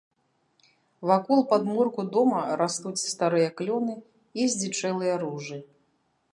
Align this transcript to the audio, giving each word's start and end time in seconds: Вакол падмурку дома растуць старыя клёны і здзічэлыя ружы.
Вакол 1.11 1.43
падмурку 1.51 2.01
дома 2.15 2.39
растуць 2.63 2.95
старыя 3.13 3.53
клёны 3.61 3.95
і 4.41 4.51
здзічэлыя 4.55 5.13
ружы. 5.25 5.57